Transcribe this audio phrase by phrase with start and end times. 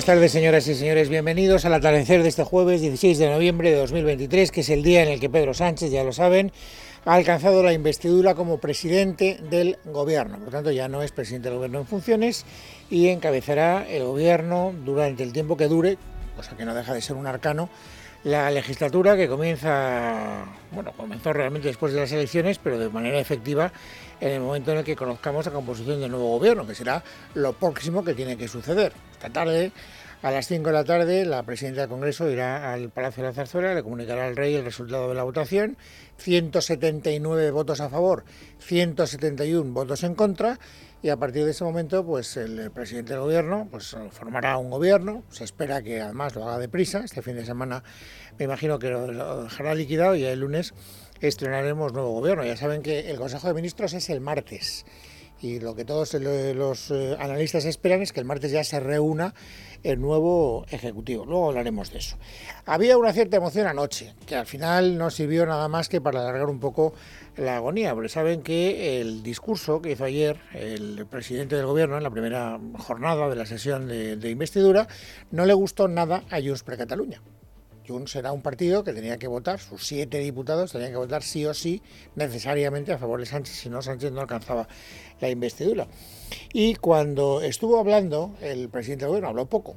[0.00, 1.10] Buenas tardes, señoras y señores.
[1.10, 5.02] Bienvenidos al atardecer de este jueves 16 de noviembre de 2023, que es el día
[5.02, 6.52] en el que Pedro Sánchez, ya lo saben,
[7.04, 10.38] ha alcanzado la investidura como presidente del gobierno.
[10.38, 12.46] Por tanto, ya no es presidente del gobierno en funciones
[12.88, 15.98] y encabezará el gobierno durante el tiempo que dure,
[16.34, 17.68] cosa que no deja de ser un arcano,
[18.24, 23.70] la legislatura que comienza, bueno, comenzó realmente después de las elecciones, pero de manera efectiva
[24.20, 27.02] en el momento en el que conozcamos la composición del nuevo gobierno, que será
[27.34, 28.92] lo próximo que tiene que suceder.
[29.12, 29.72] Esta tarde,
[30.22, 33.34] a las 5 de la tarde, la presidenta del Congreso irá al Palacio de la
[33.34, 35.76] Zarzuela, le comunicará al rey el resultado de la votación,
[36.18, 38.24] 179 votos a favor,
[38.58, 40.58] 171 votos en contra,
[41.02, 45.22] y a partir de ese momento, pues el presidente del gobierno pues, formará un gobierno,
[45.30, 47.82] se espera que además lo haga deprisa, este fin de semana
[48.38, 50.74] me imagino que lo, dejará liquidado y el lunes
[51.20, 52.44] estrenaremos nuevo gobierno.
[52.44, 54.84] Ya saben que el Consejo de Ministros es el martes
[55.42, 59.34] y lo que todos los eh, analistas esperan es que el martes ya se reúna
[59.82, 61.24] el nuevo Ejecutivo.
[61.24, 62.18] Luego hablaremos de eso.
[62.66, 66.46] Había una cierta emoción anoche, que al final no sirvió nada más que para alargar
[66.46, 66.92] un poco
[67.36, 72.02] la agonía, porque saben que el discurso que hizo ayer el presidente del Gobierno en
[72.02, 74.88] la primera jornada de la sesión de, de investidura
[75.30, 77.22] no le gustó nada a Junts per Cataluña.
[77.90, 81.44] Junts será un partido que tenía que votar, sus siete diputados tenían que votar sí
[81.44, 81.82] o sí
[82.14, 84.68] necesariamente a favor de Sánchez, si no Sánchez no alcanzaba
[85.20, 85.88] la investidura.
[86.52, 89.76] Y cuando estuvo hablando, el presidente del gobierno habló poco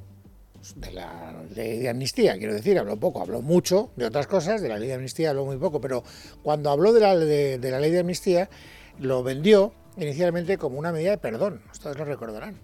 [0.75, 4.69] de la ley de amnistía, quiero decir, habló poco, habló mucho de otras cosas, de
[4.69, 6.03] la ley de amnistía habló muy poco, pero
[6.41, 8.49] cuando habló de la, de, la ley de amnistía,
[8.99, 12.55] lo vendió inicialmente como una medida de perdón, ustedes lo recordarán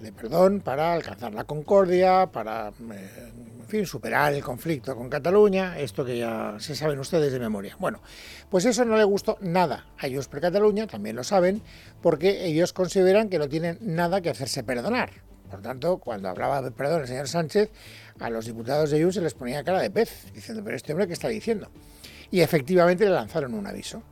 [0.00, 5.78] de perdón para alcanzar la concordia, para eh, en fin, superar el conflicto con Cataluña,
[5.78, 7.76] esto que ya se saben ustedes de memoria.
[7.78, 8.00] Bueno,
[8.50, 11.62] pues eso no le gustó nada a ellos por Cataluña, también lo saben,
[12.02, 15.10] porque ellos consideran que no tienen nada que hacerse perdonar.
[15.50, 17.70] Por tanto, cuando hablaba de perdón el señor Sánchez,
[18.18, 21.06] a los diputados de ellos se les ponía cara de pez, diciendo, pero este hombre,
[21.06, 21.70] ¿qué está diciendo?
[22.30, 24.02] Y efectivamente le lanzaron un aviso.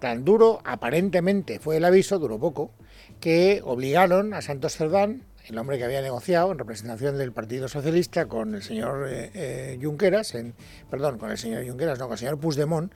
[0.00, 2.72] Tan duro, aparentemente fue el aviso, duró poco,
[3.20, 8.26] que obligaron a Santos Cerdán el hombre que había negociado en representación del Partido Socialista
[8.26, 10.54] con el señor eh, eh, Junqueras, en,
[10.90, 12.92] perdón, con el señor Junqueras, no, con el señor Puigdemont,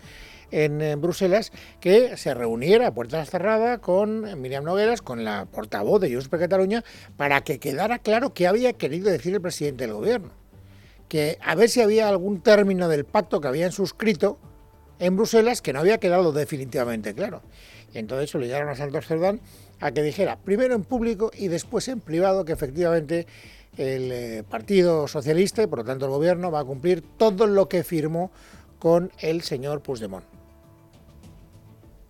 [0.51, 1.51] en, Bruselas,
[1.81, 6.85] que se reuniera a puertas cerradas con Miriam Nogueras, con la portavoz de Junts Cataluña,
[7.17, 10.31] para que quedara claro qué había querido decir el presidente del gobierno.
[11.09, 14.39] Que a ver si había algún término del pacto que habían suscrito
[15.03, 17.43] en Bruselas que no había quedado definitivamente claro.
[17.93, 19.41] Y entonces obligaron a Santos Cerdán
[19.81, 23.27] a que dijera primero en público y después en privado que efectivamente
[23.77, 27.69] el eh, Partido Socialista y por lo tanto el Gobierno va a cumplir todo lo
[27.69, 28.31] que firmó
[28.79, 30.25] con el señor Puigdemont.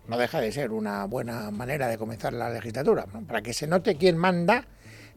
[0.07, 3.07] No deja de ser una buena manera de comenzar la legislatura.
[3.27, 4.67] Para que se note quién manda,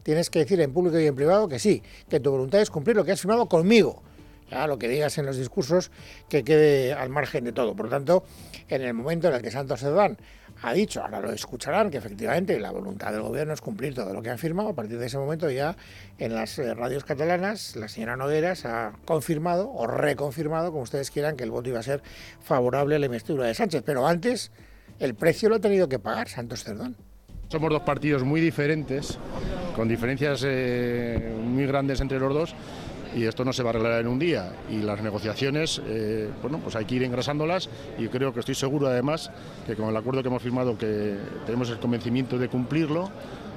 [0.01, 2.95] tienes que decir en público y en privado que sí, que tu voluntad es cumplir
[2.95, 4.01] lo que has firmado conmigo
[4.49, 5.91] Lo que digas en los discursos
[6.29, 7.75] que quede al margen de todo.
[7.75, 8.23] Por lo tanto,
[8.69, 10.17] en el momento en el que Santos Cerdán
[10.61, 14.21] ha dicho, ahora lo escucharán, que efectivamente la voluntad del gobierno es cumplir todo lo
[14.21, 15.75] que han firmado, a partir de ese momento ya
[16.17, 21.35] en las eh, radios catalanas la señora Nogueras ha confirmado o reconfirmado, como ustedes quieran,
[21.35, 22.01] que el voto iba a ser
[22.41, 23.83] favorable a la investidura de Sánchez.
[23.85, 24.51] Pero antes
[24.99, 26.95] el precio lo ha tenido que pagar Santos Cerdán.
[27.49, 29.19] Somos dos partidos muy diferentes,
[29.75, 32.55] con diferencias eh, muy grandes entre los dos
[33.15, 34.51] y esto no se va a arreglar en un día.
[34.69, 38.87] Y las negociaciones, eh, bueno, pues hay que ir engrasándolas y creo que estoy seguro
[38.87, 39.31] además
[39.65, 41.15] que con el acuerdo que hemos firmado que
[41.45, 43.09] tenemos el convencimiento de cumplirlo,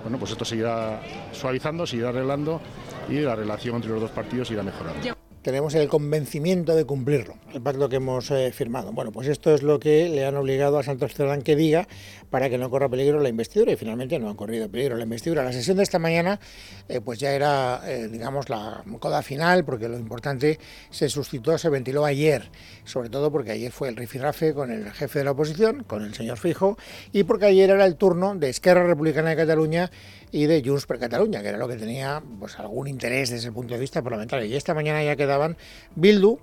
[0.03, 1.01] bueno, pues esto seguirá
[1.33, 2.61] suavizando, seguirá arreglando
[3.09, 7.63] y la relación entre los dos partidos irá mejorando tenemos el convencimiento de cumplirlo, el
[7.63, 8.93] pacto que hemos eh, firmado.
[8.93, 11.89] Bueno, pues esto es lo que le han obligado a Santos Cerdán que diga
[12.29, 15.43] para que no corra peligro la investidura y finalmente no ha corrido peligro la investidura.
[15.43, 16.41] La sesión de esta mañana
[16.89, 20.59] eh, pues ya era, eh, digamos, la coda final porque lo importante
[20.91, 22.51] se suscitó, se ventiló ayer,
[22.85, 26.15] sobre todo porque ayer fue el rifirrafe con el jefe de la oposición, con el
[26.15, 26.77] señor Fijo,
[27.13, 29.91] y porque ayer era el turno de Esquerra Republicana de Cataluña
[30.33, 33.55] y de Junts per Cataluña, que era lo que tenía pues algún interés desde el
[33.55, 34.47] punto de vista parlamentario.
[34.47, 35.57] Y esta mañana ya quedaban
[35.97, 36.39] Bildu,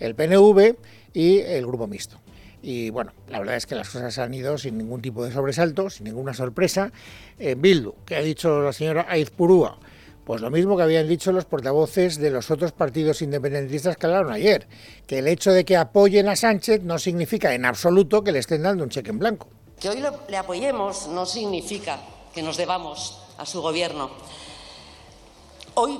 [0.00, 0.76] el PNV
[1.12, 2.18] y el Grupo Mixto.
[2.62, 5.90] Y bueno, la verdad es que las cosas han ido sin ningún tipo de sobresalto,
[5.90, 6.90] sin ninguna sorpresa.
[7.38, 9.78] Eh, Bildu, que ha dicho la señora Aizpurúa,
[10.24, 14.32] pues lo mismo que habían dicho los portavoces de los otros partidos independentistas que hablaron
[14.32, 14.66] ayer,
[15.06, 18.62] que el hecho de que apoyen a Sánchez no significa en absoluto que le estén
[18.62, 19.48] dando un cheque en blanco.
[19.78, 22.00] Que hoy le apoyemos no significa
[22.34, 24.10] que nos debamos a su gobierno.
[25.74, 25.98] Hoy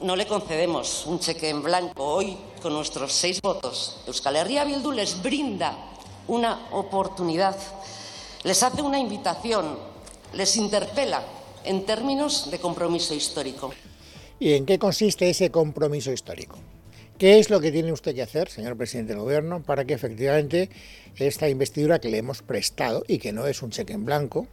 [0.00, 2.04] no le concedemos un cheque en blanco.
[2.04, 5.76] Hoy, con nuestros seis votos, Euskal Herria Bildu les brinda
[6.28, 7.56] una oportunidad,
[8.42, 9.78] les hace una invitación,
[10.32, 11.22] les interpela
[11.64, 13.72] en términos de compromiso histórico.
[14.38, 16.58] ¿Y en qué consiste ese compromiso histórico?
[17.18, 20.68] ¿Qué es lo que tiene usted que hacer, señor presidente del Gobierno, para que efectivamente
[21.16, 24.48] esta investidura que le hemos prestado y que no es un cheque en blanco,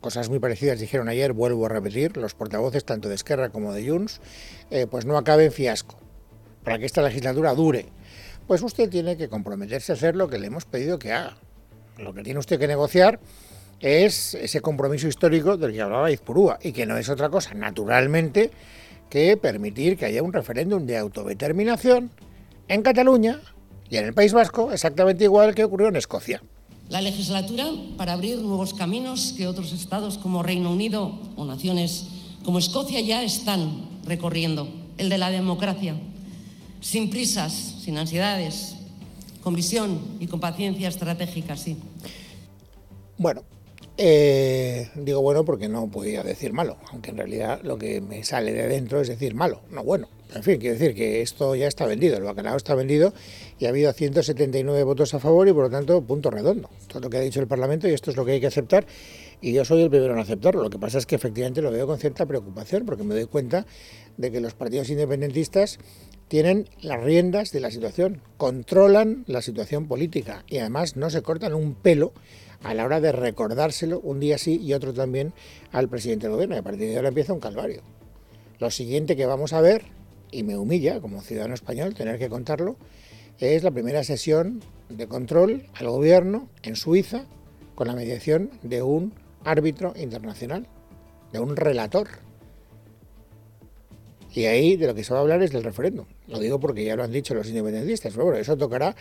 [0.00, 3.88] cosas muy parecidas dijeron ayer, vuelvo a repetir, los portavoces tanto de Esquerra como de
[3.88, 4.20] Junts,
[4.70, 5.98] eh, pues no acabe en fiasco,
[6.64, 7.86] para que esta legislatura dure.
[8.46, 11.36] Pues usted tiene que comprometerse a hacer lo que le hemos pedido que haga.
[11.98, 13.20] Lo que tiene usted que negociar
[13.78, 18.50] es ese compromiso histórico del que hablaba Izpurúa, y que no es otra cosa, naturalmente,
[19.08, 22.10] que permitir que haya un referéndum de autodeterminación
[22.68, 23.40] en Cataluña
[23.88, 26.42] y en el País Vasco, exactamente igual que ocurrió en Escocia
[26.90, 32.08] la legislatura para abrir nuevos caminos que otros estados como Reino Unido o naciones
[32.44, 35.94] como Escocia ya están recorriendo, el de la democracia,
[36.80, 38.74] sin prisas, sin ansiedades,
[39.42, 41.76] con visión y con paciencia estratégica, sí.
[43.16, 43.44] Bueno,
[43.96, 48.52] eh, digo bueno porque no podía decir malo, aunque en realidad lo que me sale
[48.52, 50.08] de dentro es decir malo, no bueno.
[50.34, 53.12] En fin, quiero decir que esto ya está vendido, el bacalao está vendido
[53.58, 56.70] y ha habido 179 votos a favor y por lo tanto punto redondo.
[56.86, 58.86] Todo lo que ha dicho el Parlamento y esto es lo que hay que aceptar
[59.40, 60.62] y yo soy el primero en aceptarlo.
[60.62, 63.66] Lo que pasa es que efectivamente lo veo con cierta preocupación porque me doy cuenta
[64.16, 65.78] de que los partidos independentistas
[66.28, 71.54] tienen las riendas de la situación, controlan la situación política y además no se cortan
[71.54, 72.12] un pelo
[72.62, 75.32] a la hora de recordárselo un día sí y otro también
[75.72, 76.54] al presidente del gobierno.
[76.54, 77.82] Y a partir de ahora empieza un calvario.
[78.60, 79.99] Lo siguiente que vamos a ver
[80.30, 82.76] y me humilla como ciudadano español tener que contarlo,
[83.38, 87.24] es la primera sesión de control al gobierno en Suiza
[87.74, 90.66] con la mediación de un árbitro internacional,
[91.32, 92.08] de un relator.
[94.32, 96.06] Y ahí de lo que se va a hablar es del referéndum.
[96.28, 98.94] Lo digo porque ya lo han dicho los independentistas, pero bueno, eso tocará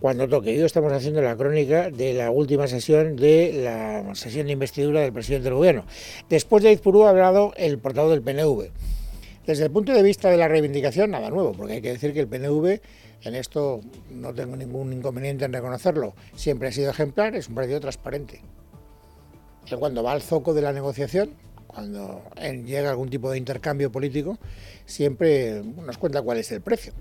[0.00, 0.50] cuando toque.
[0.50, 5.12] Hoy estamos haciendo la crónica de la última sesión de la sesión de investidura del
[5.12, 5.84] presidente del gobierno.
[6.28, 8.70] Después de Izpurú ha hablado el portavoz del PNV.
[9.46, 12.20] Desde el punto de vista de la reivindicación, nada nuevo, porque hay que decir que
[12.20, 12.80] el PNV,
[13.22, 17.80] en esto no tengo ningún inconveniente en reconocerlo, siempre ha sido ejemplar, es un partido
[17.80, 18.40] transparente.
[19.66, 21.34] Que cuando va al zoco de la negociación,
[21.66, 22.22] cuando
[22.64, 24.38] llega algún tipo de intercambio político,
[24.86, 26.92] siempre nos cuenta cuál es el precio.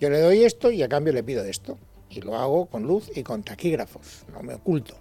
[0.00, 1.78] Yo le doy esto y a cambio le pido esto.
[2.08, 4.96] Y lo hago con luz y con taquígrafos, no me oculto.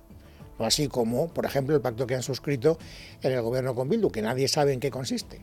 [0.59, 2.77] No así como, por ejemplo, el pacto que han suscrito
[3.23, 5.41] en el gobierno con Bildu, que nadie sabe en qué consiste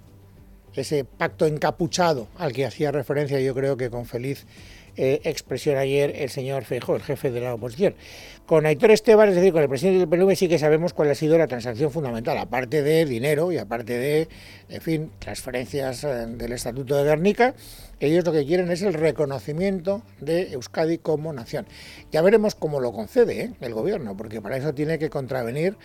[0.77, 4.47] ese pacto encapuchado al que hacía referencia yo creo que con feliz
[4.99, 7.95] eh, expresión ayer el señor Feijóo, el jefe de la oposición.
[8.47, 11.15] Con Aitor Esteban, es decir, con el presidente del PNV sí que sabemos cuál ha
[11.15, 14.29] sido la transacción fundamental, aparte de dinero y aparte de,
[14.71, 17.55] en fin, transferencias eh, del Estatuto de Guernica,
[18.01, 21.67] ellos lo que quieren es el reconocimiento de Euskadi como nación.
[22.11, 23.53] Ya veremos cómo lo concede ¿eh?
[23.61, 25.77] el gobierno, porque para eso tiene que contravenir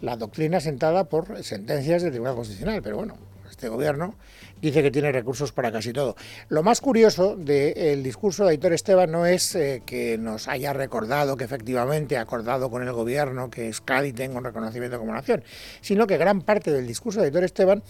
[0.00, 3.16] la doctrina sentada por sentencias del Tribunal Constitucional, pero bueno,
[3.60, 4.14] este gobierno,
[4.62, 6.16] dice que tiene recursos para casi todo.
[6.48, 11.36] Lo más curioso del discurso de Aitor Esteban no es eh, que nos haya recordado
[11.36, 15.44] que efectivamente ha acordado con el gobierno que Euskadi tenga un reconocimiento como nación,
[15.82, 17.82] sino que gran parte del discurso de Aitor Esteban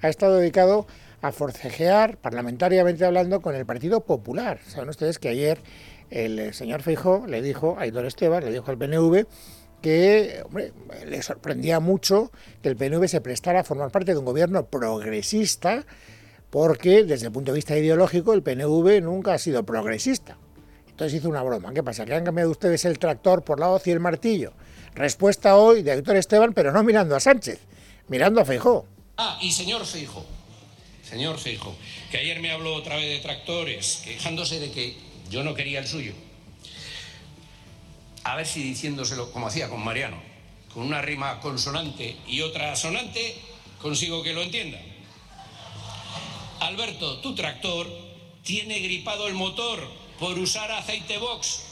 [0.00, 0.86] ha estado dedicado
[1.22, 4.60] a forcejear, parlamentariamente hablando, con el Partido Popular.
[4.68, 5.58] Saben ustedes que ayer
[6.10, 9.26] el señor Feijóo le dijo a Aitor Esteban, le dijo al PNV,
[9.86, 10.42] que
[11.06, 15.86] le sorprendía mucho que el PNV se prestara a formar parte de un gobierno progresista,
[16.50, 20.38] porque desde el punto de vista ideológico el PNV nunca ha sido progresista.
[20.88, 21.72] Entonces hizo una broma.
[21.72, 22.04] ¿Qué pasa?
[22.04, 24.54] ¿Que han cambiado ustedes el tractor por la hoz y el martillo?
[24.96, 27.60] Respuesta hoy de Héctor Esteban, pero no mirando a Sánchez,
[28.08, 28.88] mirando a Feijó.
[29.18, 30.26] Ah, y señor Feijó,
[31.08, 31.76] señor Feijó,
[32.10, 34.96] que ayer me habló otra vez de tractores, quejándose de que
[35.30, 36.12] yo no quería el suyo
[38.26, 40.16] a ver si diciéndoselo como hacía con Mariano,
[40.74, 43.36] con una rima consonante y otra sonante,
[43.80, 44.78] consigo que lo entienda.
[46.60, 47.86] Alberto, tu tractor
[48.42, 49.78] tiene gripado el motor
[50.18, 51.62] por usar aceite box.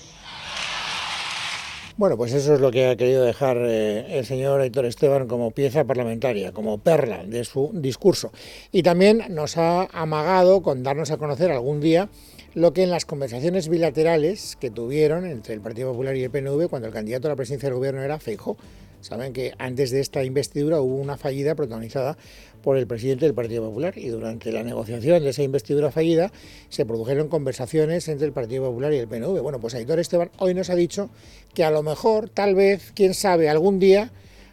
[1.97, 5.51] Bueno, pues eso es lo que ha querido dejar eh, el señor Héctor Esteban como
[5.51, 8.33] pieza parlamentaria, como perla de su discurso.
[8.71, 12.09] Y también nos ha amagado con darnos a conocer algún día
[12.55, 16.69] lo que en las conversaciones bilaterales que tuvieron entre el Partido Popular y el PNV
[16.69, 18.57] cuando el candidato a la presidencia del gobierno era Feijóo.
[19.01, 22.17] Saben que antes de esta investidura hubo una fallida protagonizada
[22.63, 26.33] por el presidente del Partido Popular y durante la negociación de esa investidura fallida
[26.71, 29.43] se produjeron conversaciones entre el Partido Popular y el PNV.
[29.43, 31.11] Bueno, pues Aitor Esteban hoy nos ha dicho
[31.53, 34.11] que a lo mejor, tal vez, quién sabe, algún día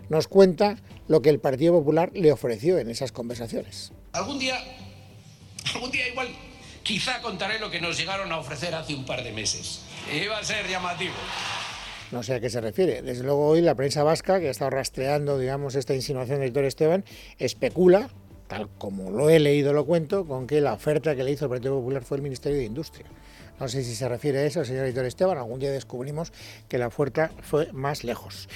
[0.09, 0.77] nos cuenta
[1.07, 3.93] lo que el Partido Popular le ofreció en esas conversaciones.
[4.11, 4.55] Algún día,
[5.73, 6.27] algún día igual
[6.91, 9.79] Quizá contaré lo que nos llegaron a ofrecer hace un par de meses.
[10.13, 11.13] Iba a ser llamativo.
[12.11, 13.01] No sé a qué se refiere.
[13.01, 16.65] Desde luego hoy la prensa vasca, que ha estado rastreando, digamos, esta insinuación de Héctor
[16.65, 17.05] Esteban,
[17.37, 18.09] especula,
[18.47, 21.51] tal como lo he leído, lo cuento, con que la oferta que le hizo el
[21.51, 23.05] Partido Popular fue el Ministerio de Industria.
[23.57, 25.37] No sé si se refiere a eso, señor Héctor Esteban.
[25.37, 26.33] Algún día descubrimos
[26.67, 28.49] que la oferta fue más lejos.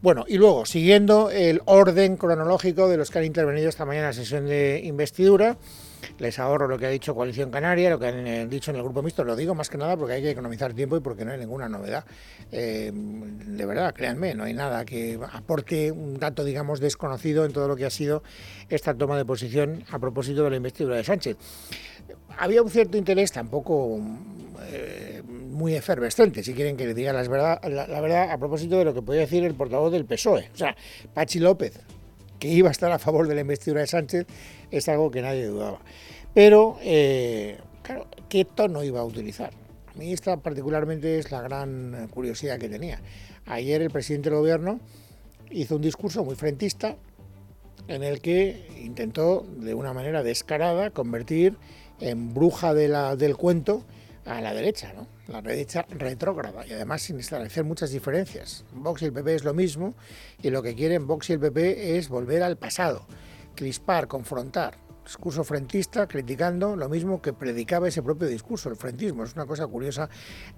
[0.00, 4.10] Bueno, y luego, siguiendo el orden cronológico de los que han intervenido esta mañana en
[4.10, 5.58] la sesión de investidura,
[6.18, 8.82] les ahorro lo que ha dicho Coalición Canaria, lo que han eh, dicho en el
[8.82, 11.32] grupo mixto, lo digo más que nada porque hay que economizar tiempo y porque no
[11.32, 12.04] hay ninguna novedad.
[12.52, 17.68] Eh, de verdad, créanme, no hay nada que aporte un dato, digamos, desconocido en todo
[17.68, 18.22] lo que ha sido
[18.68, 21.36] esta toma de posición a propósito de la investidura de Sánchez.
[22.38, 24.00] Había un cierto interés, tampoco
[24.72, 28.84] eh, muy efervescente, si quieren que le diga la verdad, la verdad, a propósito de
[28.84, 30.76] lo que podía decir el portavoz del PSOE, o sea,
[31.12, 31.78] Pachi López,
[32.40, 34.26] que iba a estar a favor de la investidura de Sánchez,
[34.72, 35.78] es algo que nadie dudaba.
[36.34, 39.52] Pero, eh, claro, ¿qué tono iba a utilizar?
[39.86, 43.00] A mí esta particularmente es la gran curiosidad que tenía.
[43.46, 44.80] Ayer el presidente del gobierno
[45.50, 46.96] hizo un discurso muy frentista
[47.88, 51.56] en el que intentó de una manera descarada convertir
[52.00, 53.84] en bruja del cuento
[54.26, 55.06] a la derecha, ¿no?
[55.28, 58.64] la derecha retrógrada y además sin establecer muchas diferencias.
[58.72, 59.94] Vox y el PP es lo mismo
[60.42, 63.06] y lo que quieren Vox y el PP es volver al pasado
[63.60, 64.89] crispar, confrontar.
[65.04, 69.24] Discurso frentista criticando lo mismo que predicaba ese propio discurso, el frentismo.
[69.24, 70.08] Es una cosa curiosa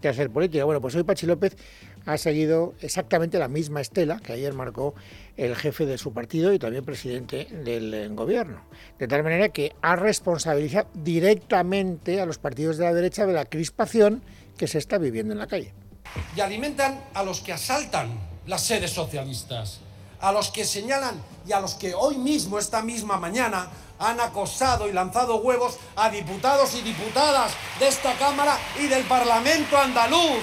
[0.00, 0.64] de hacer política.
[0.64, 1.56] Bueno, pues hoy Pachi López
[2.04, 4.94] ha seguido exactamente la misma estela que ayer marcó
[5.36, 8.62] el jefe de su partido y también presidente del eh, gobierno.
[8.98, 13.44] De tal manera que ha responsabilizado directamente a los partidos de la derecha de la
[13.44, 14.22] crispación
[14.56, 15.72] que se está viviendo en la calle.
[16.36, 18.10] Y alimentan a los que asaltan
[18.46, 19.80] las sedes socialistas
[20.22, 24.88] a los que señalan y a los que hoy mismo, esta misma mañana, han acosado
[24.88, 30.40] y lanzado huevos a diputados y diputadas de esta Cámara y del Parlamento andaluz,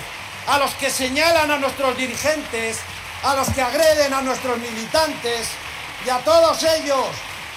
[0.48, 2.78] a los que señalan a nuestros dirigentes,
[3.24, 5.50] a los que agreden a nuestros militantes
[6.06, 7.08] y a todos ellos,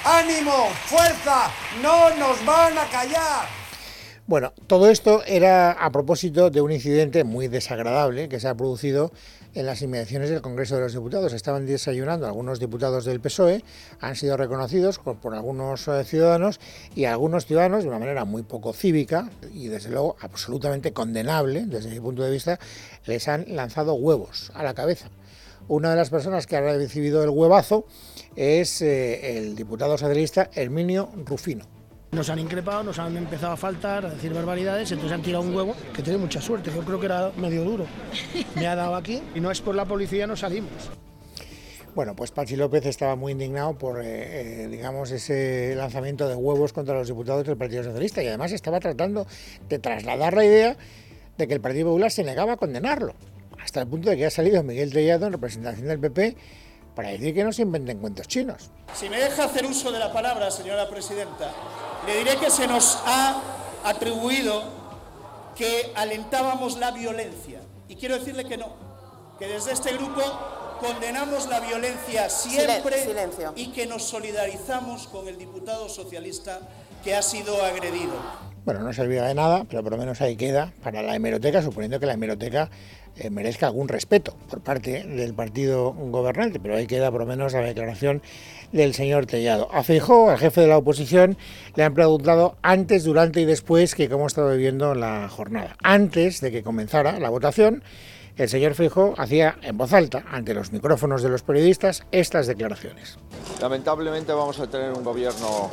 [0.04, 1.50] ánimo, fuerza,
[1.82, 3.46] no nos van a callar.
[4.26, 9.12] Bueno, todo esto era a propósito de un incidente muy desagradable que se ha producido
[9.54, 11.32] en las inmediaciones del Congreso de los Diputados.
[11.32, 13.64] Estaban desayunando algunos diputados del PSOE,
[14.00, 16.60] han sido reconocidos por, algunos eh, ciudadanos
[16.94, 21.90] y algunos ciudadanos, de una manera muy poco cívica y desde luego absolutamente condenable desde
[21.90, 22.58] mi punto de vista,
[23.06, 25.08] les han lanzado huevos a la cabeza.
[25.68, 27.86] Una de las personas que ha recibido el huevazo
[28.34, 31.71] es eh, el diputado socialista Herminio Rufino.
[32.12, 35.54] Nos han increpado, nos han empezado a faltar, a decir barbaridades, entonces han tirado un
[35.54, 36.70] huevo que tiene mucha suerte.
[36.70, 37.86] Yo creo que era medio duro.
[38.54, 40.90] Me ha dado aquí y no es por la policía, no salimos.
[41.94, 46.74] Bueno, pues Pachi López estaba muy indignado por, eh, eh, digamos, ese lanzamiento de huevos
[46.74, 49.26] contra los diputados del Partido Socialista y además estaba tratando
[49.70, 50.76] de trasladar la idea
[51.38, 53.14] de que el Partido Popular se negaba a condenarlo,
[53.58, 56.36] hasta el punto de que ha salido Miguel Tellado en representación del PP
[56.94, 58.70] para decir que no se inventen cuentos chinos.
[58.92, 61.52] Si me deja hacer uso de la palabra, señora presidenta,
[62.06, 63.40] le diré que se nos ha
[63.84, 64.62] atribuido
[65.56, 67.60] que alentábamos la violencia.
[67.88, 68.68] Y quiero decirle que no,
[69.38, 70.22] que desde este grupo
[70.80, 73.06] condenamos la violencia siempre
[73.54, 76.60] y que nos solidarizamos con el diputado socialista
[77.04, 78.12] que ha sido agredido.
[78.64, 81.98] Bueno, no servía de nada, pero por lo menos ahí queda para la hemeroteca, suponiendo
[81.98, 82.70] que la hemeroteca
[83.16, 87.52] eh, merezca algún respeto por parte del partido gobernante, pero ahí queda por lo menos
[87.52, 88.22] la declaración
[88.72, 89.68] del señor Tellado.
[89.72, 91.36] A Feijó, al jefe de la oposición,
[91.74, 95.76] le han preguntado antes, durante y después que cómo estaba viviendo la jornada.
[95.82, 97.82] Antes de que comenzara la votación,
[98.38, 103.18] el señor Feijó hacía en voz alta, ante los micrófonos de los periodistas, estas declaraciones.
[103.60, 105.70] Lamentablemente vamos a tener un gobierno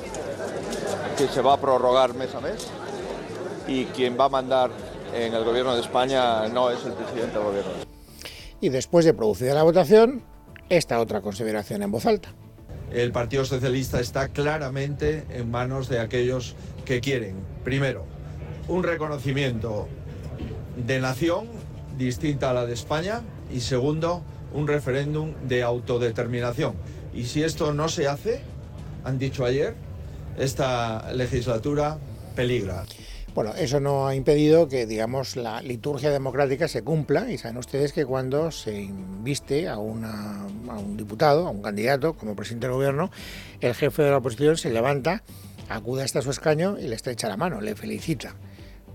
[1.17, 2.67] que se va a prorrogar mes a mes
[3.65, 4.71] y quien va a mandar
[5.13, 7.71] en el gobierno de España no es el presidente del gobierno.
[8.61, 10.23] Y después de producida la votación,
[10.69, 12.29] esta otra consideración en voz alta.
[12.91, 18.05] El Partido Socialista está claramente en manos de aquellos que quieren, primero,
[18.67, 19.87] un reconocimiento
[20.75, 21.47] de nación
[21.97, 23.21] distinta a la de España
[23.53, 24.23] y segundo,
[24.53, 26.73] un referéndum de autodeterminación.
[27.13, 28.41] Y si esto no se hace,
[29.03, 29.75] han dicho ayer,
[30.37, 31.97] esta legislatura
[32.35, 32.85] peligra.
[33.35, 37.93] Bueno, eso no ha impedido que, digamos, la liturgia democrática se cumpla y saben ustedes
[37.93, 43.11] que cuando se inviste a, a un diputado, a un candidato como presidente del gobierno,
[43.61, 45.23] el jefe de la oposición se levanta,
[45.69, 48.35] acude hasta su escaño y le estrecha la mano, le felicita,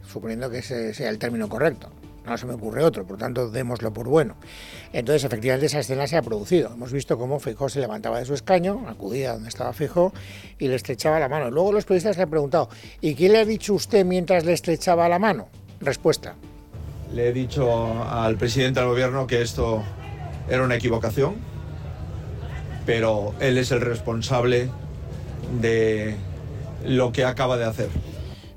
[0.07, 1.91] suponiendo que ese sea el término correcto
[2.26, 4.37] no se me ocurre otro, por tanto démoslo por bueno.
[4.93, 6.73] Entonces, efectivamente, esa escena se ha producido.
[6.73, 10.12] Hemos visto cómo Fijó se levantaba de su escaño, acudía donde estaba Fijó
[10.59, 11.50] y le estrechaba la mano.
[11.50, 12.69] Luego los periodistas le han preguntado,
[13.00, 15.49] ¿y qué le ha dicho usted mientras le estrechaba la mano?
[15.81, 16.35] Respuesta.
[17.12, 19.83] Le he dicho al presidente del gobierno que esto
[20.49, 21.37] era una equivocación,
[22.87, 24.69] pero él es el responsable
[25.61, 26.16] de
[26.85, 27.88] lo que acaba de hacer.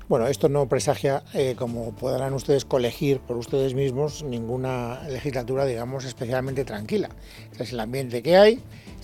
[0.08, 6.06] Bueno, esto no presagia, eh, como podrán ustedes colegir por ustedes mismos, ninguna legislatura, digamos,
[6.06, 7.10] especialmente tranquila.
[7.58, 8.58] Es el ambiente que hay,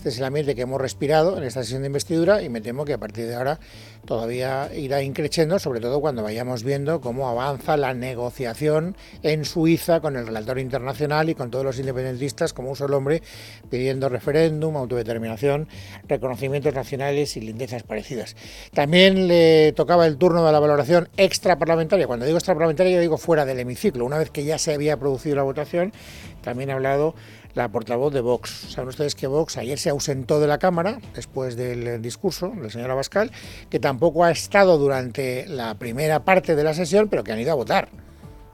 [0.04, 2.84] este es el ambiente que hemos respirado en esta sesión de investidura y me temo
[2.84, 3.58] que a partir de ahora
[4.04, 10.16] todavía irá increciendo, sobre todo cuando vayamos viendo cómo avanza la negociación en Suiza con
[10.16, 13.23] el relator internacional y con todos los independentistas como un solo hombre
[13.70, 15.68] pidiendo referéndum, autodeterminación,
[16.06, 18.36] reconocimientos nacionales y lindezas parecidas.
[18.75, 22.06] También le tocaba el turno de la valoración extraparlamentaria.
[22.06, 24.04] Cuando digo extraparlamentaria, yo digo fuera del hemiciclo.
[24.04, 25.95] Una vez que ya se había producido la votación,
[26.43, 27.14] también ha hablado
[27.54, 28.50] la portavoz de Vox.
[28.71, 32.71] Saben ustedes que Vox ayer se ausentó de la Cámara después del discurso de la
[32.71, 33.30] señora Bascal,
[33.71, 37.52] que tampoco ha estado durante la primera parte de la sesión, pero que han ido
[37.52, 37.88] a votar.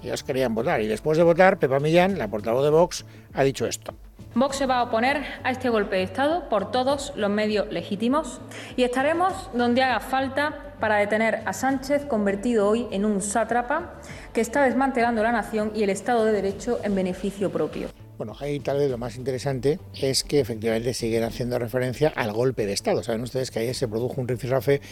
[0.03, 0.81] Ellos querían votar.
[0.81, 3.95] Y después de votar, Pepa Millán, la portavoz de Vox, ha dicho esto.
[4.35, 8.41] Vox se va a oponer a este golpe de Estado por todos los medios legítimos
[8.77, 13.95] y estaremos donde haga falta para detener a Sánchez, convertido hoy en un sátrapa
[14.33, 17.89] que está desmantelando la nación y el Estado de Derecho en beneficio propio.
[18.21, 22.67] Bueno, ahí tal vez lo más interesante es que efectivamente siguen haciendo referencia al golpe
[22.67, 23.03] de Estado.
[23.03, 24.83] Saben ustedes que ayer se produjo un rifirrafe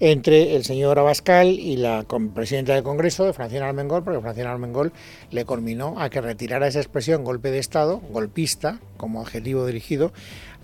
[0.00, 4.92] entre el señor Abascal y la presidenta del Congreso, de Francina Armengol, porque Francina Armengol
[5.30, 10.12] le conminó a que retirara esa expresión golpe de Estado, golpista, como adjetivo dirigido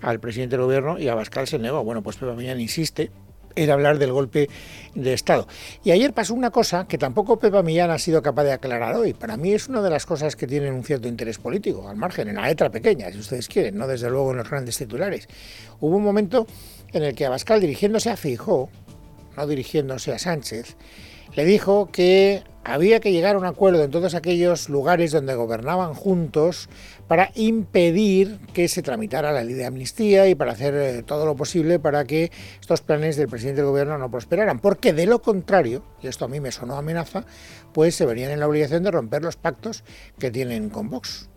[0.01, 1.85] al presidente del gobierno, y Abascal se negó.
[1.85, 3.11] Bueno, pues Pepa Millán insiste
[3.55, 4.49] era hablar del golpe
[4.95, 5.47] de Estado.
[5.83, 9.13] Y ayer pasó una cosa que tampoco Pepa Millán ha sido capaz de aclarar hoy.
[9.13, 12.27] Para mí es una de las cosas que tienen un cierto interés político, al margen,
[12.27, 15.27] en la letra pequeña, si ustedes quieren, no desde luego en los grandes titulares.
[15.79, 16.47] Hubo un momento
[16.91, 18.69] en el que Abascal, dirigiéndose a Fijó,
[19.37, 20.75] no dirigiéndose a Sánchez,
[21.35, 25.93] le dijo que había que llegar a un acuerdo en todos aquellos lugares donde gobernaban
[25.93, 26.69] juntos
[27.07, 31.35] para impedir que se tramitara la ley de amnistía y para hacer eh, todo lo
[31.35, 34.59] posible para que estos planes del presidente del gobierno no prosperaran.
[34.59, 37.25] Porque de lo contrario, y esto a mí me sonó amenaza,
[37.73, 39.83] pues se verían en la obligación de romper los pactos
[40.19, 41.29] que tienen con Vox.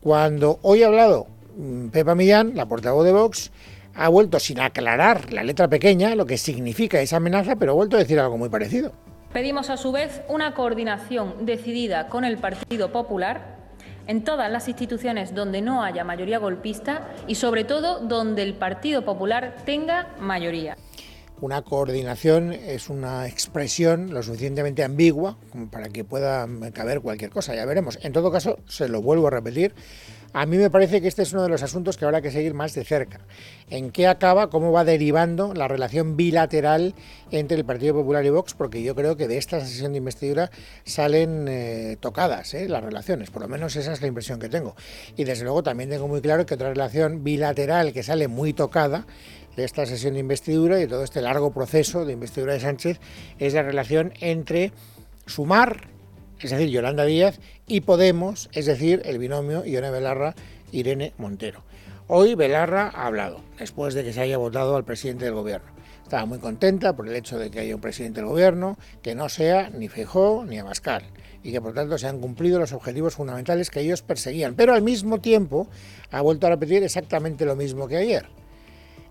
[0.00, 3.52] Cuando hoy ha hablado mm, Pepa Millán, la portavoz de Vox,
[3.98, 7.96] ha vuelto sin aclarar la letra pequeña, lo que significa esa amenaza, pero ha vuelto
[7.96, 8.92] a decir algo muy parecido.
[9.32, 13.58] Pedimos a su vez una coordinación decidida con el Partido Popular
[14.06, 19.04] en todas las instituciones donde no haya mayoría golpista y sobre todo donde el Partido
[19.04, 20.76] Popular tenga mayoría.
[21.40, 27.54] Una coordinación es una expresión lo suficientemente ambigua como para que pueda caber cualquier cosa,
[27.54, 27.98] ya veremos.
[28.02, 29.74] En todo caso, se lo vuelvo a repetir,
[30.34, 32.52] A mí me parece que este es uno de los asuntos que habrá que seguir
[32.52, 33.20] más de cerca.
[33.70, 36.94] ¿En qué acaba, cómo va derivando la relación bilateral
[37.30, 38.52] entre el Partido Popular y Vox?
[38.52, 40.50] Porque yo creo que de esta sesión de investidura
[40.84, 44.76] salen eh, tocadas eh, las relaciones, por lo menos esa es la impresión que tengo.
[45.16, 49.06] Y desde luego también tengo muy claro que otra relación bilateral que sale muy tocada
[49.56, 53.00] de esta sesión de investidura y de todo este largo proceso de investidura de Sánchez
[53.38, 54.72] es la relación entre
[55.26, 55.88] Sumar,
[56.40, 60.34] es decir, Yolanda Díaz, y Podemos, es decir, el binomio Ione Belarra,
[60.72, 61.64] Irene Montero.
[62.06, 65.68] Hoy Belarra ha hablado, después de que se haya votado al presidente del gobierno.
[66.02, 69.28] Estaba muy contenta por el hecho de que haya un presidente del gobierno que no
[69.28, 71.02] sea ni Feijó ni Abascal
[71.42, 74.54] y que por tanto se han cumplido los objetivos fundamentales que ellos perseguían.
[74.54, 75.68] Pero al mismo tiempo
[76.10, 78.26] ha vuelto a repetir exactamente lo mismo que ayer.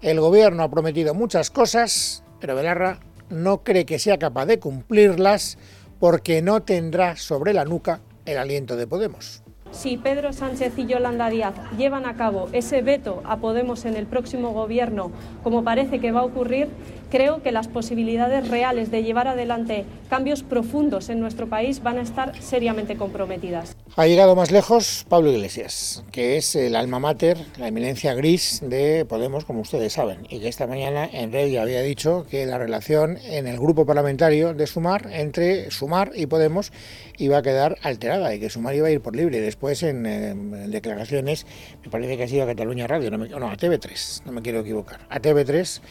[0.01, 5.57] El gobierno ha prometido muchas cosas, pero Belarra no cree que sea capaz de cumplirlas
[5.99, 9.41] porque no tendrá sobre la nuca el aliento de Podemos.
[9.71, 14.05] Si Pedro Sánchez y Yolanda Díaz llevan a cabo ese veto a Podemos en el
[14.05, 15.11] próximo gobierno,
[15.43, 16.67] como parece que va a ocurrir,
[17.11, 22.01] creo que las posibilidades reales de llevar adelante cambios profundos en nuestro país van a
[22.01, 23.76] estar seriamente comprometidas.
[23.99, 29.05] Ha llegado más lejos Pablo Iglesias, que es el alma mater, la eminencia gris de
[29.05, 33.17] Podemos, como ustedes saben, y que esta mañana en ya había dicho que la relación
[33.23, 36.71] en el grupo parlamentario de Sumar, entre Sumar y Podemos,
[37.17, 39.41] iba a quedar alterada y que Sumar iba a ir por libre.
[39.41, 41.47] Después, en, declaraciones,
[41.83, 44.59] me parece que ha sido a Cataluña Radio, no, no, a TV3, no me quiero
[44.59, 45.81] equivocar, a TV3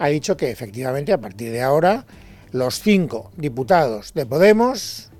[0.00, 2.04] ha dicho que efectivamente a partir de ahora
[2.52, 5.10] los cinco diputados de Podemos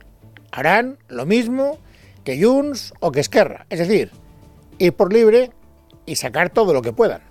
[0.53, 1.79] harán lo mismo
[2.25, 4.11] que Junts o que Esquerra, es decir,
[4.79, 5.53] ir por libre
[6.07, 7.23] y sacar todo lo que puedan.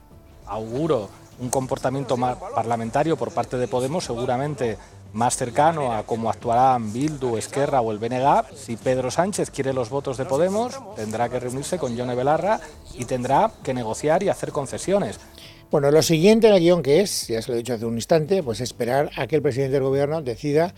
[0.46, 4.78] Auguro un comportamiento parlamentario por parte de Podemos seguramente
[5.14, 8.56] más cercano a cómo actuarán Bildu, Esquerra o el BNG.
[8.56, 12.60] Si Pedro Sánchez quiere los votos de Podemos, tendrá que reunirse con Yone Belarra
[12.96, 15.20] y tendrá que negociar y hacer concesiones.
[15.70, 17.96] Bueno, lo siguiente en el guion que es, ya se lo he dicho hace un
[17.96, 20.74] instante, pues esperar a que el presidente del gobierno decida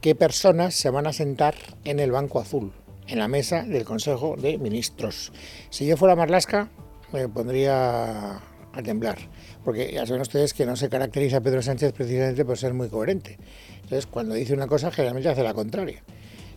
[0.00, 1.54] qué personas se van a sentar
[1.84, 2.72] en el Banco Azul,
[3.10, 5.32] en la mesa del Consejo de Ministros.
[5.68, 6.70] Si yo fuera Marlasca,
[7.12, 9.18] me pondría a temblar,
[9.64, 13.36] porque ya saben ustedes que no se caracteriza Pedro Sánchez precisamente por ser muy coherente.
[13.82, 16.04] Entonces, cuando dice una cosa, generalmente hace la contraria.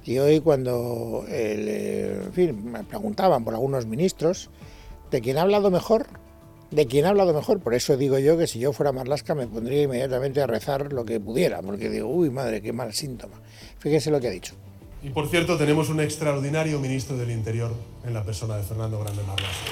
[0.06, 4.52] Y hoy cuando, eh, en fin, me preguntaban por algunos ministros,
[5.10, 6.08] de quién ha hablado mejor,
[6.70, 7.62] de quien ha hablado mejor.
[7.62, 11.06] Por eso digo yo que si yo fuera Marlasca me pondría inmediatamente a rezar lo
[11.06, 13.42] que pudiera, porque digo, uy, madre, qué mal síntoma.
[13.80, 14.56] Fíjese lo que ha dicho.
[15.04, 17.74] Y por cierto, tenemos un extraordinario ministro del Interior
[18.06, 19.72] en la persona de Fernando Grande Marlasca.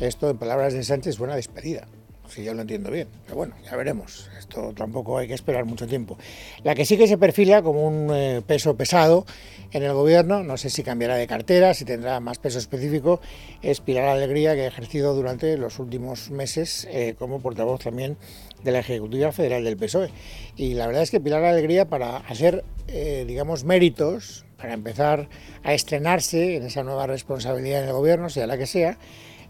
[0.00, 1.86] Esto, en palabras de Sánchez, buena despedida
[2.30, 3.08] si yo lo entiendo bien.
[3.24, 4.30] Pero bueno, ya veremos.
[4.38, 6.16] Esto tampoco hay que esperar mucho tiempo.
[6.62, 9.26] La que sí que se perfila como un eh, peso pesado
[9.72, 13.20] en el gobierno, no sé si cambiará de cartera, si tendrá más peso específico,
[13.62, 18.16] es Pilar Alegría, que ha ejercido durante los últimos meses eh, como portavoz también
[18.64, 20.10] de la Ejecutiva Federal del PSOE.
[20.56, 25.28] Y la verdad es que Pilar Alegría, para hacer, eh, digamos, méritos, para empezar
[25.62, 28.98] a estrenarse en esa nueva responsabilidad en el gobierno, sea la que sea,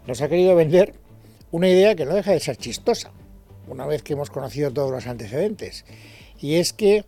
[0.07, 0.93] nos ha querido vender
[1.51, 3.11] una idea que no deja de ser chistosa,
[3.67, 5.85] una vez que hemos conocido todos los antecedentes,
[6.39, 7.05] y es que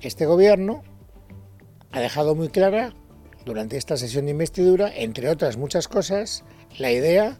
[0.00, 0.82] este gobierno
[1.92, 2.94] ha dejado muy clara
[3.44, 6.42] durante esta sesión de investidura, entre otras muchas cosas,
[6.78, 7.38] la idea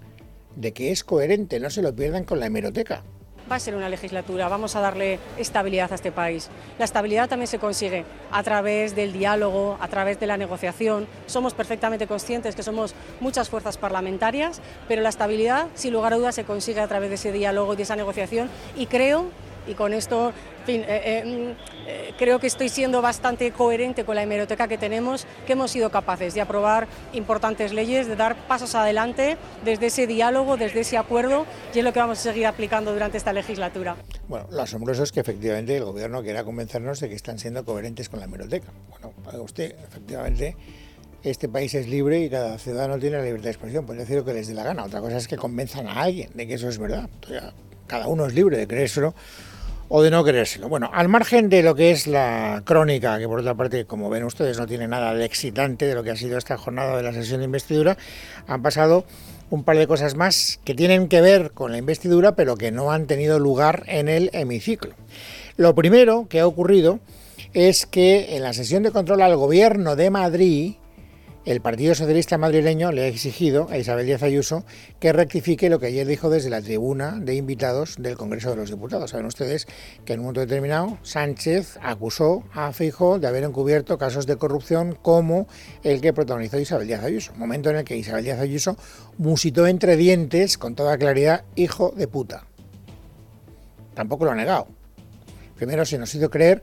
[0.56, 3.02] de que es coherente, no se lo pierdan con la hemeroteca
[3.50, 6.48] va a ser una legislatura, vamos a darle estabilidad a este país.
[6.78, 11.06] La estabilidad también se consigue a través del diálogo, a través de la negociación.
[11.26, 16.34] Somos perfectamente conscientes que somos muchas fuerzas parlamentarias, pero la estabilidad, sin lugar a dudas,
[16.34, 19.26] se consigue a través de ese diálogo y de esa negociación y creo
[19.66, 20.32] y con esto
[20.64, 24.78] fin, eh, eh, mm, eh, creo que estoy siendo bastante coherente con la hemeroteca que
[24.78, 30.06] tenemos, que hemos sido capaces de aprobar importantes leyes, de dar pasos adelante desde ese
[30.06, 33.96] diálogo, desde ese acuerdo, y es lo que vamos a seguir aplicando durante esta legislatura.
[34.28, 38.08] Bueno, lo asombroso es que efectivamente el Gobierno quiera convencernos de que están siendo coherentes
[38.08, 38.68] con la hemeroteca.
[38.90, 40.56] Bueno, usted, efectivamente,
[41.22, 44.24] este país es libre y cada ciudadano tiene la libertad de expresión, puede decir lo
[44.24, 44.84] que les dé la gana.
[44.84, 47.08] Otra cosa es que convenzan a alguien de que eso es verdad.
[47.86, 49.14] cada uno es libre de creérselo
[49.94, 50.70] o de no creérselo.
[50.70, 54.24] Bueno, al margen de lo que es la crónica, que por otra parte, como ven
[54.24, 57.12] ustedes, no tiene nada de excitante de lo que ha sido esta jornada de la
[57.12, 57.98] sesión de investidura,
[58.46, 59.04] han pasado
[59.50, 62.90] un par de cosas más que tienen que ver con la investidura, pero que no
[62.90, 64.94] han tenido lugar en el hemiciclo.
[65.58, 66.98] Lo primero que ha ocurrido
[67.52, 70.76] es que en la sesión de control al gobierno de Madrid,
[71.44, 74.64] el Partido Socialista madrileño le ha exigido a Isabel Díaz Ayuso
[75.00, 78.70] que rectifique lo que ayer dijo desde la tribuna de invitados del Congreso de los
[78.70, 79.10] Diputados.
[79.10, 79.66] Saben ustedes
[80.04, 84.96] que en un momento determinado Sánchez acusó a Feijóo de haber encubierto casos de corrupción
[85.02, 85.48] como
[85.82, 87.32] el que protagonizó Isabel Díaz Ayuso.
[87.34, 88.76] Momento en el que Isabel Díaz Ayuso
[89.18, 92.46] musitó entre dientes con toda claridad, hijo de puta.
[93.94, 94.68] Tampoco lo ha negado.
[95.56, 96.62] Primero se nos hizo creer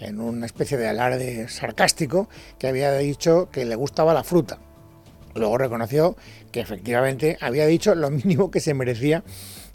[0.00, 4.58] en una especie de alarde sarcástico que había dicho que le gustaba la fruta.
[5.34, 6.16] Luego reconoció
[6.50, 9.22] que efectivamente había dicho lo mínimo que se merecía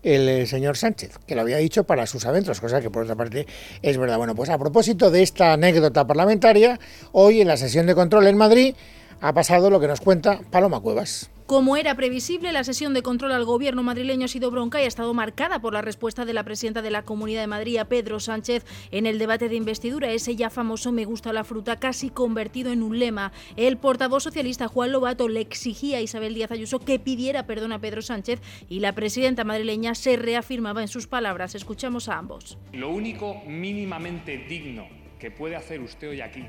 [0.04, 3.16] el eh, señor Sánchez, que lo había dicho para sus adentros, cosa que por otra
[3.16, 3.48] parte
[3.82, 4.18] es verdad.
[4.18, 6.80] Bueno, pues a propósito de esta anécdota parlamentaria,
[7.12, 8.76] hoy en la sesión de control en Madrid
[9.22, 11.32] ha pasado lo que nos cuenta Paloma Cuevas.
[11.46, 14.88] Como era previsible, la sesión de control al gobierno madrileño ha sido bronca y ha
[14.88, 18.66] estado marcada por la respuesta de la presidenta de la Comunidad de Madrid, Pedro Sánchez,
[18.90, 20.10] en el debate de investidura.
[20.12, 23.32] Ese ya famoso me gusta la fruta, casi convertido en un lema.
[23.58, 27.80] El portavoz socialista Juan Lobato le exigía a Isabel Díaz Ayuso que pidiera perdón a
[27.80, 31.54] Pedro Sánchez y la presidenta madrileña se reafirmaba en sus palabras.
[31.54, 32.58] Escuchamos a ambos.
[32.74, 34.88] Lo único mínimamente digno
[35.20, 36.44] que puede hacer usted hoy aquí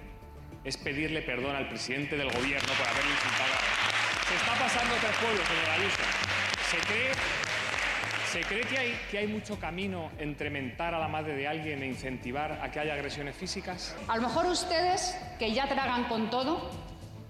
[0.65, 3.96] es pedirle perdón al presidente del gobierno por haberle insultado
[4.29, 6.03] se está pasando otro pueblo, señora Ayuso.
[6.71, 7.13] ¿Se cree,
[8.33, 11.81] ¿Se cree que, hay, que hay mucho camino entre mentar a la madre de alguien
[11.83, 13.95] e incentivar a que haya agresiones físicas?
[14.09, 16.71] A lo mejor ustedes, que ya tragan con todo,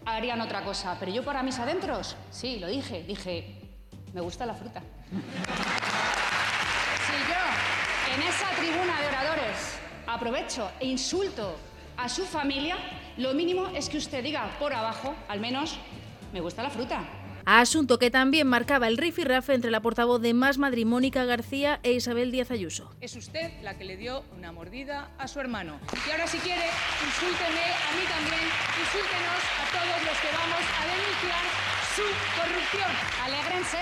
[0.07, 0.97] harían otra cosa.
[0.99, 3.03] Pero yo para mis adentros, sí, lo dije.
[3.03, 3.61] Dije,
[4.15, 4.81] me gusta la fruta.
[5.11, 5.19] Si
[7.29, 7.37] yo
[8.15, 11.59] en esa tribuna de oradores aprovecho e insulto
[11.99, 12.79] a su familia,
[13.19, 15.79] lo mínimo es que usted diga por abajo, al menos,
[16.33, 17.05] me gusta la fruta.
[17.47, 21.93] Asunto que también marcaba el rifirrafe entre la portavoz de Más Madrid, Mónica García, e
[21.93, 22.91] Isabel Díaz Ayuso.
[23.01, 25.79] Es usted la que le dio una mordida a su hermano.
[26.09, 26.67] Y ahora si quiere,
[27.07, 28.51] insúlteme a mí también,
[28.83, 31.45] insúltenos a todos los que vamos a denunciar
[31.95, 32.03] su
[32.35, 32.91] corrupción.
[33.23, 33.79] Alégrense.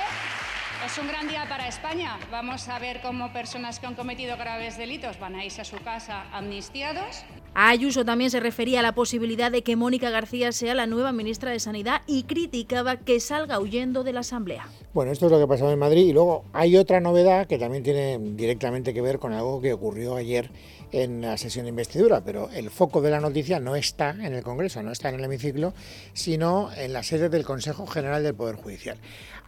[0.85, 2.19] Es un gran día para España.
[2.31, 5.79] Vamos a ver cómo personas que han cometido graves delitos van a irse a su
[5.79, 7.25] casa amnistiados.
[7.57, 11.53] Ayuso también se refería a la posibilidad de que Mónica García sea la nueva ministra
[11.53, 14.67] de Sanidad y criticaba que salga huyendo de la Asamblea.
[14.93, 17.85] Bueno, esto es lo que pasó en Madrid y luego hay otra novedad que también
[17.85, 20.51] tiene directamente que ver con algo que ocurrió ayer
[20.91, 24.43] en la sesión de investidura, pero el foco de la noticia no está en el
[24.43, 25.75] Congreso, no está en el hemiciclo,
[26.13, 28.99] sino en la sede del Consejo General del Poder Judicial.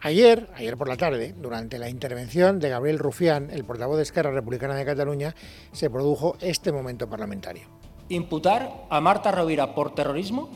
[0.01, 4.31] Ayer, ayer por la tarde, durante la intervención de Gabriel Rufián, el portavoz de Esquerra
[4.31, 5.35] Republicana de Cataluña,
[5.73, 7.67] se produjo este momento parlamentario
[8.09, 10.49] imputar a Marta Rovira por terrorismo,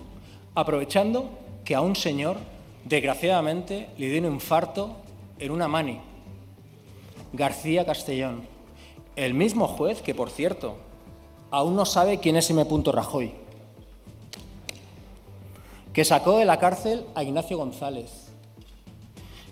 [0.55, 1.29] aprovechando
[1.65, 2.37] que a un señor,
[2.85, 4.95] desgraciadamente, le dio un infarto
[5.39, 5.99] en una mani.
[7.33, 8.47] García Castellón,
[9.15, 10.77] el mismo juez que, por cierto,
[11.49, 12.65] aún no sabe quién es M.
[12.85, 13.33] Rajoy,
[15.93, 18.29] que sacó de la cárcel a Ignacio González,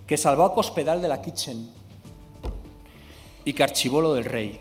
[0.07, 1.69] que salvó a Cospedal de la Kitchen
[3.45, 4.59] y que archivó lo del rey.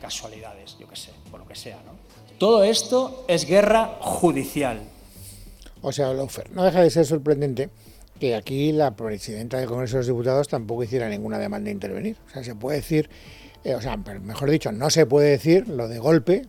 [0.00, 2.09] Casualidades, yo qué sé, por lo que sea, ¿no?
[2.40, 4.80] Todo esto es guerra judicial.
[5.82, 7.68] O sea, Lofer, no deja de ser sorprendente
[8.18, 12.16] que aquí la presidenta del Congreso de los Diputados tampoco hiciera ninguna demanda de intervenir.
[12.26, 13.10] O sea, se puede decir,
[13.62, 16.46] eh, o sea, mejor dicho, no se puede decir lo de golpe,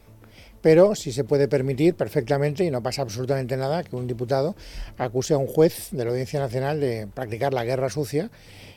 [0.62, 4.56] pero sí se puede permitir perfectamente, y no pasa absolutamente nada, que un diputado
[4.98, 8.32] acuse a un juez de la Audiencia Nacional de practicar la guerra sucia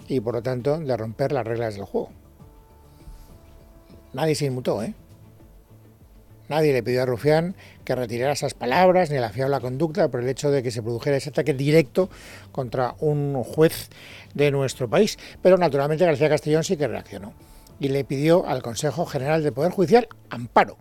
[0.09, 2.11] y, por lo tanto, de romper las reglas del juego.
[4.15, 4.95] Nadie se inmutó, ¿eh?
[6.49, 7.55] Nadie le pidió a Rufián
[7.85, 11.17] que retirara esas palabras ni la fiable conducta por el hecho de que se produjera
[11.17, 12.11] ese ataque directo
[12.53, 13.89] contra un juez
[14.35, 15.19] de nuestro país.
[15.43, 17.33] Pero naturalmente García Castellón sí que reaccionó
[17.81, 20.77] y le pidió al Consejo General del Poder Judicial amparo.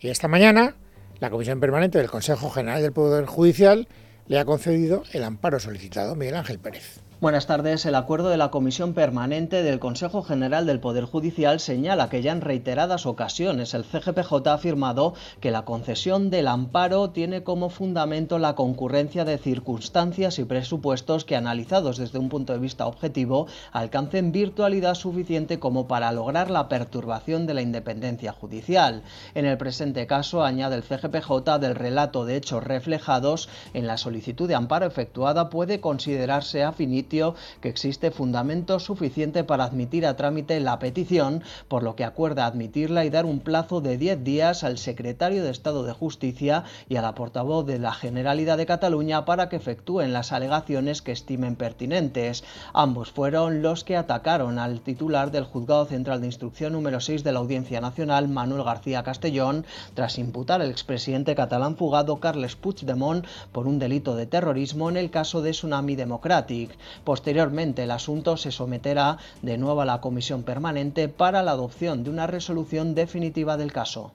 [0.00, 0.74] Y esta mañana
[1.20, 3.88] la Comisión Permanente del Consejo General del Poder Judicial
[4.26, 7.00] le ha concedido el amparo solicitado Miguel Ángel Pérez.
[7.20, 7.84] Buenas tardes.
[7.84, 12.32] El acuerdo de la Comisión Permanente del Consejo General del Poder Judicial señala que ya
[12.32, 18.38] en reiteradas ocasiones el CGPJ ha afirmado que la concesión del amparo tiene como fundamento
[18.38, 24.32] la concurrencia de circunstancias y presupuestos que, analizados desde un punto de vista objetivo, alcancen
[24.32, 29.02] virtualidad suficiente como para lograr la perturbación de la independencia judicial.
[29.34, 34.48] En el presente caso, añade el CGPJ del relato de hechos reflejados en la solicitud
[34.48, 40.78] de amparo efectuada puede considerarse afinito que existe fundamento suficiente para admitir a trámite la
[40.78, 45.42] petición, por lo que acuerda admitirla y dar un plazo de 10 días al secretario
[45.42, 49.56] de Estado de Justicia y a la portavoz de la Generalidad de Cataluña para que
[49.56, 52.44] efectúen las alegaciones que estimen pertinentes.
[52.72, 57.32] Ambos fueron los que atacaron al titular del Juzgado Central de Instrucción número 6 de
[57.32, 63.66] la Audiencia Nacional, Manuel García Castellón, tras imputar al expresidente catalán fugado Carles Puigdemont por
[63.66, 66.70] un delito de terrorismo en el caso de Tsunami Democratic.
[67.04, 72.10] Posteriormente, el asunto se someterá de nuevo a la Comisión Permanente para la adopción de
[72.10, 74.12] una resolución definitiva del caso.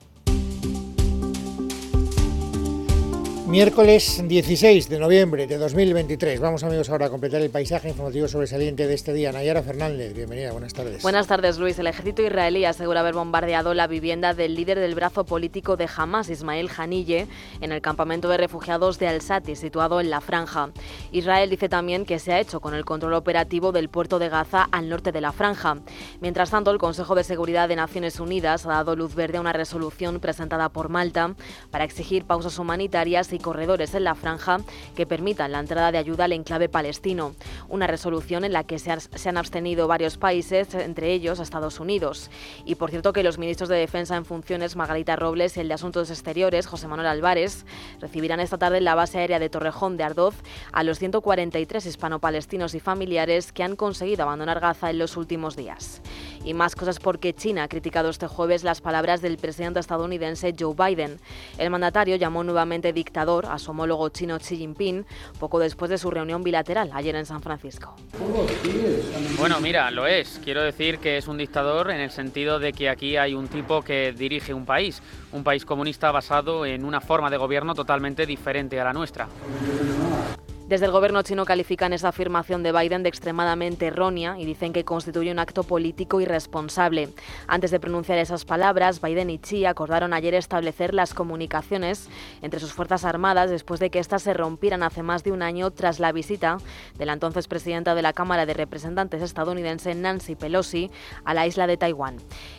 [3.47, 6.39] Miércoles 16 de noviembre de 2023.
[6.39, 9.31] Vamos amigos ahora a completar el paisaje informativo sobresaliente de este día.
[9.31, 11.03] Nayara Fernández, bienvenida, buenas tardes.
[11.03, 11.77] Buenas tardes Luis.
[11.77, 16.31] El ejército israelí asegura haber bombardeado la vivienda del líder del brazo político de Hamas,
[16.31, 17.27] Ismael Hanille,
[17.61, 20.71] en el campamento de refugiados de Al-Sati, situado en la franja.
[21.11, 24.67] Israel dice también que se ha hecho con el control operativo del puerto de Gaza
[24.71, 25.77] al norte de la franja.
[26.19, 29.53] Mientras tanto, el Consejo de Seguridad de Naciones Unidas ha dado luz verde a una
[29.53, 31.35] resolución presentada por Malta
[31.69, 34.59] para exigir pausas humanitarias y corredores en la franja
[34.95, 37.35] que permitan la entrada de ayuda al enclave palestino.
[37.69, 42.29] Una resolución en la que se, han abstenido varios países, entre ellos Estados Unidos.
[42.65, 45.73] Y por cierto que los ministros de Defensa en funciones, Margarita Robles, y el de
[45.73, 47.65] Asuntos Exteriores, José Manuel Álvarez,
[47.99, 50.35] recibirán esta tarde en la base aérea de Torrejón de Ardoz
[50.71, 56.01] a los 143 hispano-palestinos y familiares que han conseguido abandonar Gaza en los últimos días.
[56.45, 60.75] Y más cosas porque China ha criticado este jueves las palabras del presidente estadounidense Joe
[60.75, 61.19] Biden.
[61.57, 65.05] El mandatario llamó nuevamente dictador a su homólogo chino Xi Jinping
[65.39, 67.95] poco después de su reunión bilateral ayer en San Francisco.
[69.39, 70.39] Bueno, mira, lo es.
[70.43, 73.81] Quiero decir que es un dictador en el sentido de que aquí hay un tipo
[73.81, 78.79] que dirige un país, un país comunista basado en una forma de gobierno totalmente diferente
[78.79, 79.27] a la nuestra.
[80.67, 84.83] Desde el gobierno chino califican esa afirmación de Biden de extremadamente errónea y dicen que
[84.83, 87.09] constituye un acto político irresponsable.
[87.45, 92.09] Antes de pronunciar esas palabras, Biden y Xi acordaron ayer establecer las comunicaciones
[92.41, 95.69] entre sus Fuerzas Armadas después de que éstas se rompieran hace más de un año
[95.69, 96.57] tras la visita
[96.97, 100.89] de la entonces presidenta de la Cámara de Representantes estadounidense Nancy Pelosi
[101.25, 102.17] a la isla de Taiwán.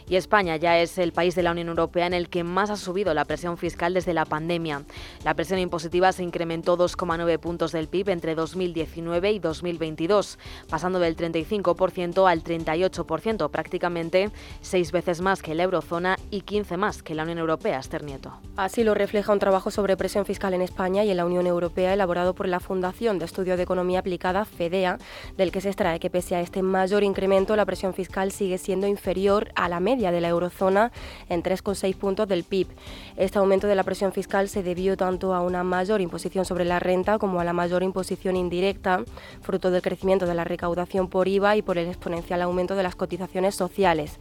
[0.08, 2.76] Y España ya es el país de la Unión Europea en el que más ha
[2.76, 4.84] subido la presión fiscal desde la pandemia.
[5.24, 11.16] La presión impositiva se incrementó 2,9 puntos del PIB entre 2019 y 2022, pasando del
[11.16, 14.30] 35% al 38%, prácticamente
[14.60, 17.78] seis veces más que la eurozona y 15 más que la Unión Europea.
[17.78, 18.32] Esther Nieto.
[18.56, 21.92] Así lo refleja un trabajo sobre presión fiscal en España y en la Unión Europea
[21.92, 24.98] elaborado por la Fundación de Estudio de Economía Aplicada, FEDEA,
[25.36, 28.86] del que se extrae que pese a este mayor incremento, la presión fiscal sigue siendo
[28.86, 30.92] inferior a la media de la eurozona
[31.28, 32.68] en 3,6 puntos del PIB.
[33.16, 36.78] Este aumento de la presión fiscal se debió tanto a una mayor imposición sobre la
[36.78, 39.04] renta como a la mayor imposición indirecta,
[39.40, 42.96] fruto del crecimiento de la recaudación por IVA y por el exponencial aumento de las
[42.96, 44.18] cotizaciones sociales.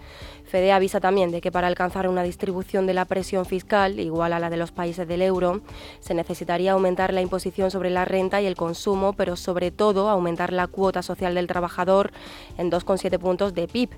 [0.47, 4.39] FEDE avisa también de que para alcanzar una distribución de la presión fiscal igual a
[4.39, 5.62] la de los países del euro,
[5.99, 10.53] se necesitaría aumentar la imposición sobre la renta y el consumo, pero sobre todo aumentar
[10.53, 12.12] la cuota social del trabajador
[12.58, 13.89] en 2,7 puntos de PIB.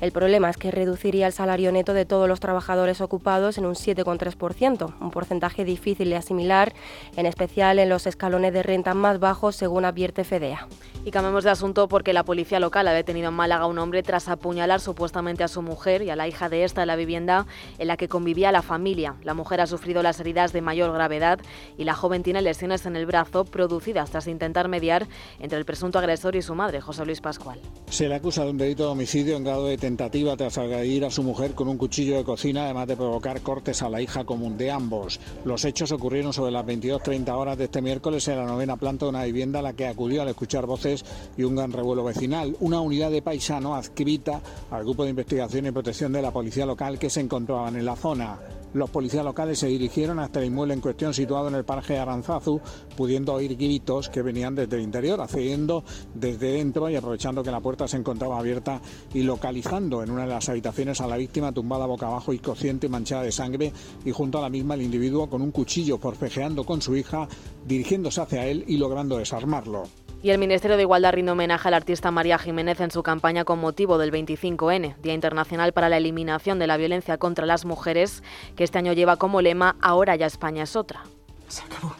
[0.00, 3.74] El problema es que reduciría el salario neto de todos los trabajadores ocupados en un
[3.74, 6.72] 7,3%, un porcentaje difícil de asimilar,
[7.16, 10.66] en especial en los escalones de renta más bajos, según advierte FEDEA.
[11.04, 14.02] Y cambiamos de asunto porque la policía local ha detenido en Málaga a un hombre
[14.02, 17.46] tras apuñalar supuestamente a su mujer y a la hija de esta en la vivienda
[17.78, 19.16] en la que convivía la familia.
[19.22, 21.40] La mujer ha sufrido las heridas de mayor gravedad
[21.76, 25.06] y la joven tiene lesiones en el brazo producidas tras intentar mediar
[25.40, 27.60] entre el presunto agresor y su madre, José Luis Pascual.
[27.90, 31.10] Se le acusa de un delito de homicidio en grado de tentativa tras agredir a
[31.10, 34.56] su mujer con un cuchillo de cocina, además de provocar cortes a la hija común
[34.56, 35.20] de ambos.
[35.44, 39.10] Los hechos ocurrieron sobre las 22.30 horas de este miércoles en la novena planta de
[39.10, 41.04] una vivienda a la que acudió al escuchar voces
[41.36, 42.56] y un gran revuelo vecinal.
[42.60, 46.96] Una unidad de paisano adscrita al grupo de investigación y protección de la policía local
[46.96, 48.38] que se encontraban en la zona.
[48.72, 52.60] Los policías locales se dirigieron hasta el inmueble en cuestión situado en el paraje Aranzazu,
[52.96, 55.82] pudiendo oír gritos que venían desde el interior, accediendo
[56.14, 58.80] desde dentro y aprovechando que la puerta se encontraba abierta
[59.12, 62.40] y localizando en una de las habitaciones a la víctima tumbada boca abajo, y
[62.88, 63.72] manchada de sangre,
[64.04, 67.26] y junto a la misma el individuo con un cuchillo forcejeando con su hija,
[67.66, 69.82] dirigiéndose hacia él y logrando desarmarlo.
[70.22, 73.58] Y el Ministerio de Igualdad rinde homenaje al artista María Jiménez en su campaña con
[73.58, 78.22] motivo del 25N, Día Internacional para la Eliminación de la Violencia contra las Mujeres,
[78.54, 81.02] que este año lleva como lema Ahora ya España es otra.
[81.48, 81.96] Se acabó.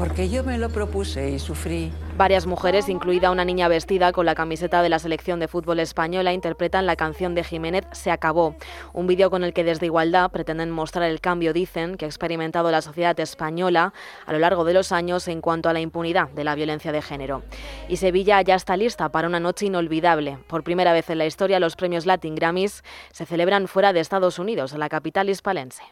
[0.00, 1.92] Porque yo me lo propuse y sufrí.
[2.16, 6.32] Varias mujeres, incluida una niña vestida con la camiseta de la selección de fútbol española,
[6.32, 8.56] interpretan la canción de Jiménez Se acabó,
[8.94, 12.70] un vídeo con el que desde Igualdad pretenden mostrar el cambio, dicen, que ha experimentado
[12.70, 13.92] la sociedad española
[14.24, 17.02] a lo largo de los años en cuanto a la impunidad de la violencia de
[17.02, 17.42] género.
[17.86, 20.38] Y Sevilla ya está lista para una noche inolvidable.
[20.46, 24.38] Por primera vez en la historia, los premios Latin Grammys se celebran fuera de Estados
[24.38, 25.82] Unidos, en la capital hispalense.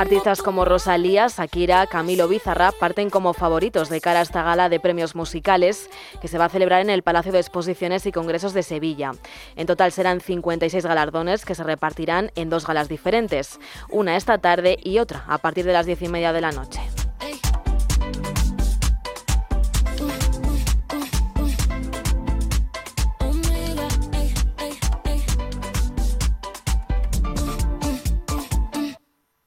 [0.00, 4.80] Artistas como Rosalía, Shakira, Camilo Bizarra parten como favoritos de cara a esta gala de
[4.80, 5.90] premios musicales
[6.22, 9.12] que se va a celebrar en el Palacio de Exposiciones y Congresos de Sevilla.
[9.56, 13.60] En total serán 56 galardones que se repartirán en dos galas diferentes,
[13.90, 16.80] una esta tarde y otra a partir de las diez y media de la noche.